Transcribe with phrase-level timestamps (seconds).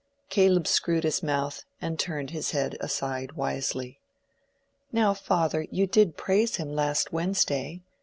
[0.29, 3.99] Caleb screwed up his mouth and turned his head aside wisely.
[4.91, 7.81] "Now, father, you did praise him last Wednesday.